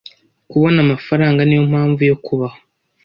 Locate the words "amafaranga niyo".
0.85-1.63